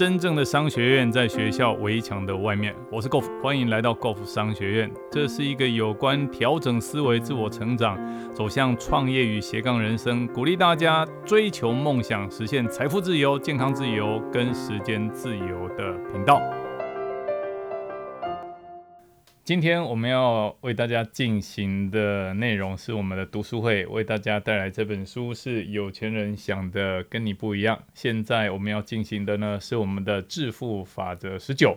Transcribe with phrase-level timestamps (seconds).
[0.00, 2.74] 真正的商学院在学校围墙的外面。
[2.90, 4.90] 我是 Golf，欢迎来到 Golf 商学院。
[5.10, 7.98] 这是一个有关调整思维、自我成长、
[8.32, 16.40] 走向创业与斜杠人生，鼓励大家追求梦想、实现财富自由、健康自由跟时间自由的频道。
[19.50, 27.76] 今天我们要为大家进行的内容是我们的读书会，为大家带来这本书是《有钱人想的跟你不一样》。
[27.92, 31.76] 现在我们要进行的呢是我们的致富法则十九，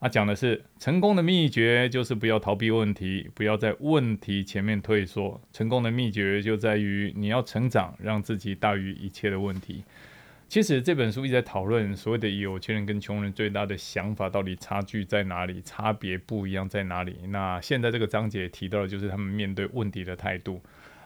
[0.00, 5.40] 啊，讲的是成功的秘诀就是不要逃避问题，不要在问题前面退缩。
[5.50, 9.82] 成功的秘诀就在于你要成长，让自己大于一切的问题。
[10.52, 17.16] 其实这本书一直在讨论所谓的有钱人跟穷人最大的想法到底差距在哪里，差别不一样在哪里。
[17.28, 20.60] 那现在这个章节提到的就是他们面对问题的态度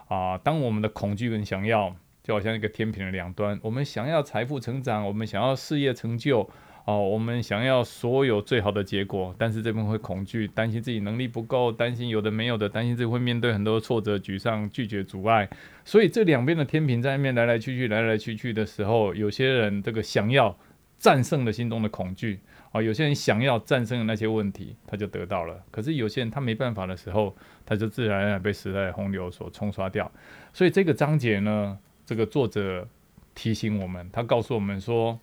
[0.09, 0.37] 啊。
[0.37, 6.51] 当我们的恐惧跟想要就好像一个天平的两端，我们想要财富成长，我们想要事业成就。
[6.87, 15.49] 哦，我们想要所有最好的结果，但是这边会恐惧，担心自己能力不够，担心有的没有的，担心自己会面对很多挫折、沮丧、拒绝、阻碍。
[15.85, 20.57] 所以这两边的天平在那边来来去去、来来去去的时候，有些人这个想要
[20.97, 22.39] 战胜了心中的恐惧，
[22.71, 25.61] 啊，有些人想要战胜的那些问题，他就得到了。
[25.73, 30.09] 可是有些人他没办法的时候，他就自然而然被时代洪流所冲刷掉。
[30.53, 32.87] 所以这个章节呢，这个作者
[33.35, 35.19] 提醒我们，他告诉我们说。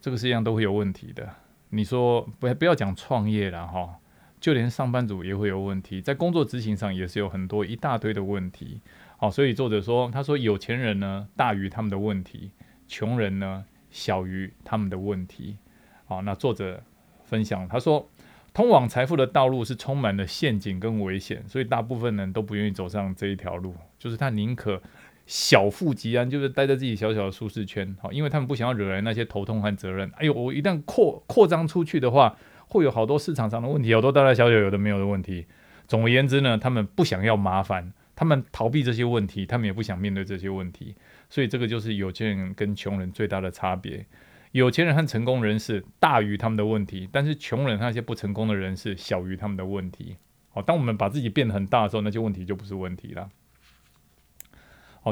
[0.00, 1.28] 这个世界上都会有问题的。
[1.70, 3.98] 你说不不要讲创业了哈，
[4.40, 8.80] 就连上班族也会有问题，在工作执行上也是有很多一大堆的问题。
[9.16, 12.52] 好，所以作者说，他说有钱人呢大于他们的问题，
[12.86, 15.58] 穷人呢小于他们的问题。
[16.06, 16.82] 好，那作者
[17.24, 18.08] 分享他说，
[18.54, 24.80] 通往财富的道路是充满了陷阱跟危险，所以大部分人都不愿意走上这一条路，就是他宁可。
[25.28, 30.10] 小富即安，就是待在自己小小的舒适圈，好，因为他们不想要惹来那些头痛和责任。
[30.16, 32.34] 哎呦，我一旦扩扩张出去的话，
[32.66, 35.46] 会有好多市场上的问题，好多大大小小有的没有的问题。
[35.86, 40.94] 总而言之呢，他们不想要麻烦，他们逃避这些问题，他们也不想面对这些问题。
[41.28, 44.06] 所以这个就是有钱人跟穷人最大的差别。
[44.52, 50.16] 有钱人和成功人士大于他们的问题，但是穷人和那些不成功的人士小于他们的问题。
[50.48, 53.28] 好，当我们把自己变得很大的时候，那些问题就不是问题了。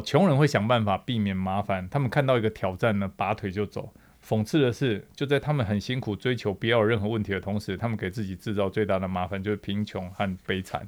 [0.01, 3.93] 穷人会想办法避免麻烦，他们看到一个挑战呢，拔腿就走。
[4.27, 10.87] 讽刺的是，就在他们很辛苦追求不要有任何问题的同时，他们给自己制造最大的麻烦，就是贫穷和悲惨。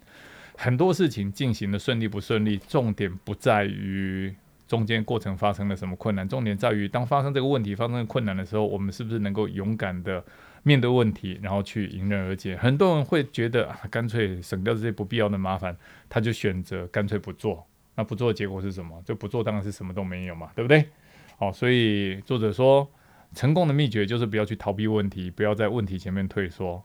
[0.57, 4.35] 很多事情进行的顺利不顺利，重点不在于
[4.67, 10.25] 中间过程发生了什么困难，重点在于当发生这个问题、发生困难的时候，我们是不是能够勇敢的
[10.65, 12.57] 面对问题，然后去迎刃而解。
[12.57, 15.77] 很多人会觉得，干脆省掉这些不必要的麻烦，
[16.09, 17.65] 他就选择干脆不做。
[17.99, 19.03] 那不做的结果是什么？
[19.05, 20.89] 就不做当然是什么都没有嘛，对不对？
[21.37, 22.89] 好，所以作者说，
[23.35, 26.81] 成功的秘诀就是不要去逃避问题，不要在问题前面退缩。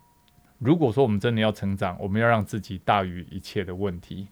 [0.57, 4.27] 如果说我们真的要成长，我们要让自己大于一切的问题。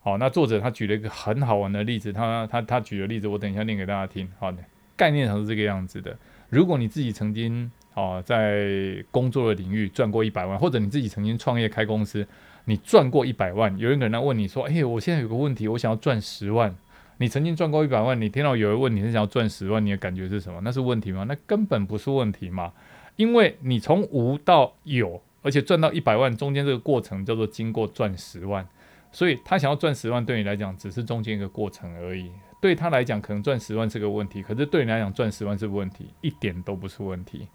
[0.00, 4.30] 好，那作者他举了一个很好玩的例子，他他他举的例子，我等一下念给大家听。
[4.38, 4.54] 好，
[4.96, 6.16] 概念上是这个样子的。
[6.50, 12.24] 如果你自己曾经哦在工作的领域赚过一百万，或者你自己曾经创业开公司。
[12.64, 16.74] 你赚过一百万，有人可能问你说：“哎，我现在有个问题，我想要赚十万。”
[17.18, 20.60] 你曾经赚过一百万，你听到有人问你是想要赚十万，你的感觉是什么？
[20.64, 21.24] 那是问题吗？
[21.28, 22.72] 那根本不是问题嘛，
[23.14, 28.66] 因为你从无到有，而且赚到一百万中间这个过程叫做经过赚十万，
[29.12, 32.28] 所以他想要赚十万，对你来讲只是中间一个过程而已。
[32.60, 37.46] 对他来讲，可能赚十万是个问题，可是对你来讲赚十万是问题，一点都不是问题。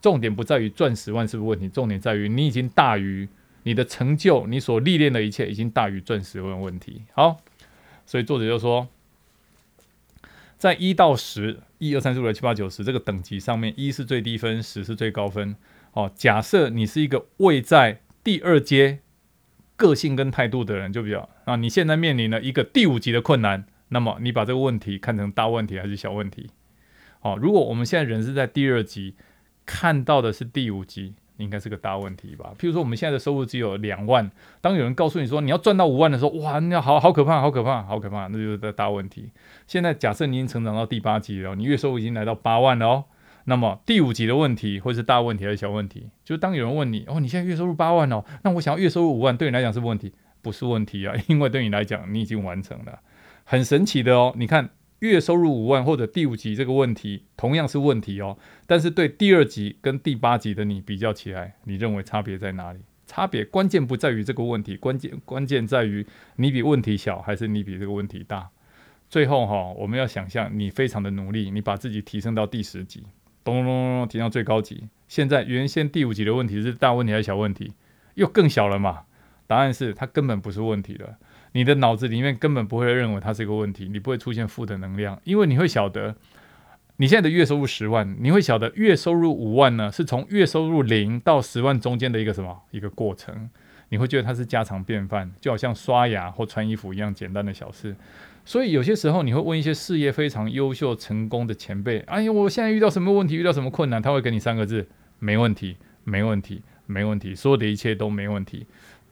[0.00, 3.28] 重点不在于赚十万是不是问题，重点在于你已经大于。
[3.66, 7.02] 你的成就，你所历练的一切，已经大于钻石问问题。
[7.12, 7.42] 好，
[8.06, 8.86] 所以作者就说，
[10.56, 15.56] 在一到十，一二三四五六七八九十这个等级上面，一是最低分，十是最高分。
[15.94, 19.00] 哦，假设你是一个位在第二阶
[19.74, 26.50] 个性跟态度的人，就比较啊，你现在面临了一个第五级的困难，那么你把这个问题看成大问题还是小问题？
[27.22, 29.16] 哦，如果我们现在人是在第二级，
[29.64, 31.14] 看到的是第五级。
[31.38, 32.52] 应该是个大问题吧？
[32.58, 34.30] 譬如说，我们现在的收入只有两万，
[34.60, 39.30] 当有人告诉你说你要赚到五万的时候，哇，那好好可怕，好可怕，好可怕，那就是个大问题。
[39.66, 43.04] 现在假设你已经成长到第八级了，你月收入已经来到八万了哦，
[43.44, 46.08] 那么第五级的问题会是大问题还是小问题？
[46.24, 50.12] 就是当有人问你哦，你现在月收入八万哦，那我想要月收入五万，对你来讲是问题？
[50.42, 53.00] 不是问题啊，因为对你来讲你已经完成了，
[53.44, 54.70] 很神奇的哦，你看。
[55.00, 62.80] 月收入五万或者第五级这个问题同样是问题哦，但是对第二级跟第八级的你比较起来，你认为差别在哪里？
[63.06, 66.04] 差别关键不在于这个问题，关键关键在于
[66.36, 68.48] 你比问题小还是你比这个问题大。
[69.08, 73.04] 最后哈，我们要想象你非常的努力，你把自己提升到第十级，
[73.44, 74.88] 咚咚咚咚提到最高级。
[75.06, 77.72] 现在原先第五级的问题是大问题还是小问题？
[78.14, 79.02] 又更小了嘛？
[79.46, 81.18] 答案是它根本不是问题了。
[81.56, 86.14] 你的脑子里面根本不会认为它是一个问题，你不会出现负的能量，因为你会晓得，
[86.98, 93.48] 你现在的月收入十万，你会晓得月收入五万呢，是从月收入零到十万中间的一个什么一个过程。
[93.88, 97.96] 你会觉得它是家常便饭，就好像刷牙或穿衣服一样简单的小事。
[98.44, 103.34] 所以有些时候你会问一些事业非常优秀、成功的前辈：“哎呀，我现在遇到什么问题？
[103.34, 104.86] 遇到什么困难？”他会给你三个字
[105.20, 108.66] ：“没问题，没问题，没问题。”所有的一切都没问题。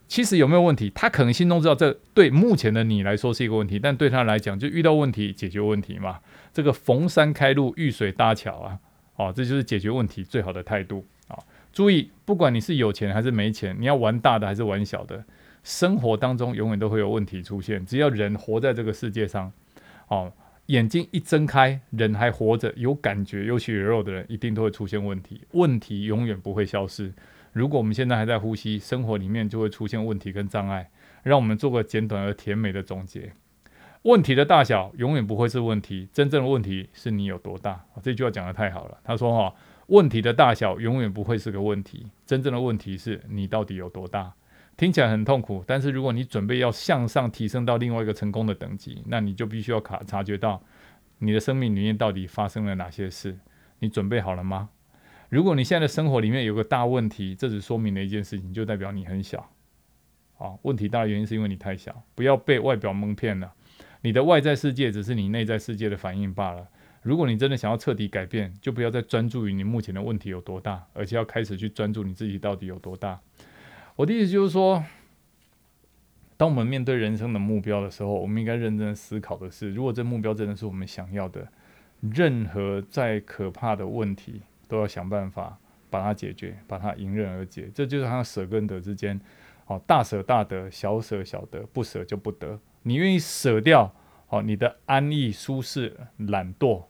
[0.06, 0.90] 其实有没有问题？
[0.94, 6.20] 他可能心中知道，这对目前的你来说是一个问题，但对他来讲，就遇到问题解决问题嘛。
[6.52, 8.78] 这个逢山开路，遇水搭桥啊，
[9.16, 11.38] 哦，这就是解决问题最好的态度啊。
[11.72, 15.24] 注意，不管你是有钱还是没钱，你要玩大的还是玩小的，
[15.64, 17.84] 生活当中永远都会有问题出现。
[17.84, 19.50] 只要人活在这个世界上，
[20.08, 20.32] 哦，
[20.66, 25.40] 眼睛一睁开，人还活着，有感觉、有血有肉的人，一定都会出现问题。
[25.52, 27.12] 问题永远不会消失。
[27.54, 30.90] 如果我们现在还在呼吸，生活里面就会出现问题跟障碍。
[31.22, 33.32] 让我们做个简短而甜美的总结：
[34.02, 37.80] 问题的大小永远不会是问题，真正的问题是你有多大。
[38.02, 38.98] 这句话讲的太好了。
[39.04, 39.54] 他说：“哈，
[39.86, 44.34] 问题的大小永远不会是个问题，真正的问题是你到底有多大。”
[44.76, 50.60] 听起来很痛苦，但是如果你准备要向上提升到另外一个成功的等级，那你就必须要卡察觉到
[51.20, 53.38] 你的生命里面到底发生了哪些事。
[53.78, 54.70] 你准备好了吗？
[55.28, 59.50] 如果你现在的生活里面有个大问题，这只说明了一件事情，就代表你很小。
[60.38, 63.52] 啊，问题大的原因是因为你太小，不要被外表蒙骗了。
[64.02, 66.68] 你的外在世界只是你内在世界的反应罢了。
[67.02, 73.20] 如果你真的想要彻底改变，就不要再专注于你目前的问题有多大，而且要开始去专注你自己到底有多大。
[73.96, 74.84] 我的意思就是说，
[76.36, 81.48] 当我们面对人生的目标的时候，我们应该认真思考的是，如果这目标真的是我们想要的，
[82.00, 84.42] 任何再可怕的问题。
[84.68, 85.58] 都要想办法
[85.90, 87.70] 把它解决，把它迎刃而解。
[87.74, 89.20] 这就是他舍跟得之间，
[89.66, 92.58] 哦，大舍大得，小舍小得，不舍就不得。
[92.82, 93.94] 你愿意舍掉，
[94.28, 96.84] 哦，你的安逸、舒适、懒惰，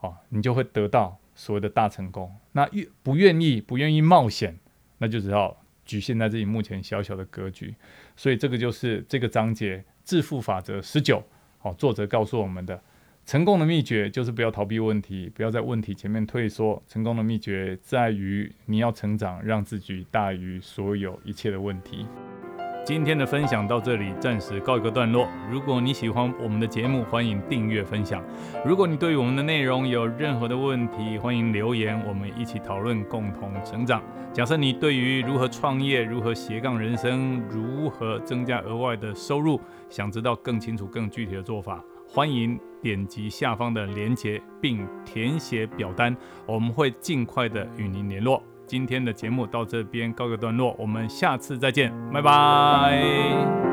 [0.00, 2.34] 哦，你就会得到所谓的大成功。
[2.52, 4.58] 那愿不愿意，不愿意冒险，
[4.98, 7.74] 那就只好局限在自己目前小小的格局。
[8.16, 11.22] 所以这个就是这个章节致富法则十九，
[11.62, 12.80] 哦，作者告诉我们的。
[13.28, 16.82] 成功的秘诀就是不要逃避问题，不要在问题前面退缩。
[16.88, 22.06] 成功的秘诀在于你要成长，让自己大于所有一切的问题。
[22.86, 25.28] 今天的分享到这里，暂时告一个段落。
[25.50, 28.24] 如果你喜欢我们的节目，欢迎订阅分享。
[28.64, 34.02] 如果你对于我们的内容有任何的问题，欢迎留言，我们一起讨论，共同成长。
[34.32, 39.60] 假设你对于如何创业、如何斜杠人生、如何增加额外的收入，
[39.90, 41.84] 想知道更清楚、更具体的做法。
[42.10, 46.16] 欢迎点击下方的链接，并填写表单，
[46.46, 48.42] 我们会尽快的与您联络。
[48.66, 53.67] 今天的节目到这边告个段落，我们下次再见，拜拜。